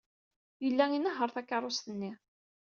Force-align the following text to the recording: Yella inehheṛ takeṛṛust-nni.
Yella 0.63 0.85
inehheṛ 0.91 1.29
takeṛṛust-nni. 1.35 2.11